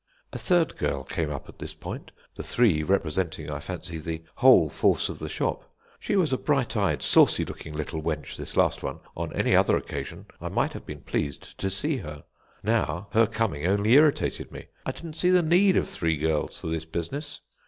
"A 0.33 0.39
third 0.39 0.77
girl 0.79 1.03
came 1.03 1.29
up 1.29 1.47
at 1.47 1.59
this 1.59 1.75
point, 1.75 2.11
the 2.33 2.41
three 2.41 2.81
representing, 2.81 3.51
I 3.51 3.59
fancy, 3.59 3.99
the 3.99 4.23
whole 4.37 4.67
force 4.67 5.09
of 5.09 5.19
the 5.19 5.29
shop. 5.29 5.71
She 5.99 6.15
was 6.15 6.33
a 6.33 6.39
bright 6.39 6.75
eyed, 6.75 7.03
saucy 7.03 7.45
looking 7.45 7.75
little 7.75 8.01
wench, 8.01 8.35
this 8.35 8.57
last 8.57 8.81
one. 8.81 9.01
On 9.15 9.31
any 9.33 9.55
other 9.55 9.77
occasion 9.77 10.25
I 10.41 10.49
might 10.49 10.73
have 10.73 10.87
been 10.87 11.01
pleased 11.01 11.55
to 11.59 11.69
see 11.69 11.97
her; 11.97 12.23
now, 12.63 13.09
her 13.11 13.27
coming 13.27 13.67
only 13.67 13.93
irritated 13.93 14.51
me. 14.51 14.69
I 14.87 14.91
didn't 14.91 15.17
see 15.17 15.29
the 15.29 15.43
need 15.43 15.77
of 15.77 15.87
three 15.87 16.17
girls 16.17 16.57
for 16.57 16.65
this 16.65 16.85
business. 16.85 17.41